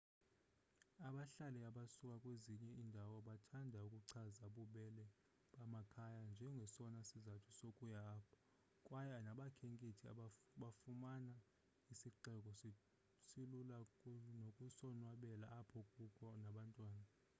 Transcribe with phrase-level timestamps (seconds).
[1.07, 5.05] abahlali abasuka kwezinye iindawo bathanda ukuchaza ububele
[5.55, 8.37] bamakhaya njengesona sizathu sokuya apho
[8.85, 10.03] kwaye nabakhenkethi
[10.61, 11.33] bafumana
[11.93, 12.51] isixeko
[13.29, 13.77] silula
[14.41, 17.11] nokusonwabela apho kukho nabantwana